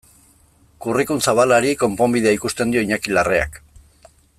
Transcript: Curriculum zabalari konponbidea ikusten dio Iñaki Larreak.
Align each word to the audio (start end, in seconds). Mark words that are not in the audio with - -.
Curriculum 0.85 1.21
zabalari 1.27 1.75
konponbidea 1.85 2.35
ikusten 2.39 2.77
dio 2.77 2.87
Iñaki 2.89 3.15
Larreak. 3.17 3.63